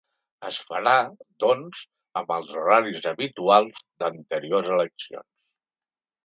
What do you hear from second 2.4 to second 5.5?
horaris habituals d’anteriors eleccions.